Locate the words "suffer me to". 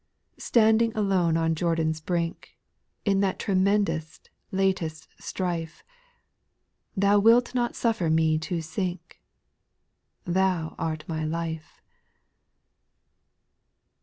7.75-8.63